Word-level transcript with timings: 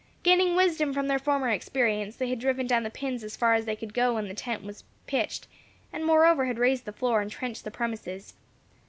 Gaining 0.23 0.55
wisdom 0.55 0.93
from 0.93 1.05
their 1.05 1.19
former 1.19 1.49
experience, 1.51 2.15
they 2.15 2.27
had 2.29 2.39
driven 2.39 2.65
down 2.65 2.81
the 2.81 2.89
pins 2.89 3.23
as 3.23 3.37
far 3.37 3.53
as 3.53 3.65
they 3.65 3.75
could 3.75 3.93
go 3.93 4.15
when 4.15 4.27
the 4.27 4.33
tent 4.33 4.63
was 4.63 4.83
pitched, 5.05 5.45
and 5.93 6.03
moreover 6.03 6.45
had 6.45 6.57
raised 6.57 6.85
the 6.85 6.91
floor 6.91 7.21
and 7.21 7.29
trenched 7.29 7.63
the 7.65 7.69
premises. 7.69 8.33